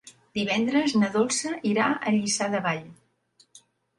Divendres 0.37 0.95
na 1.01 1.09
Dolça 1.15 1.51
irà 1.73 1.89
a 1.91 2.13
Lliçà 2.15 2.47
de 2.55 2.61
Vall. 2.69 2.83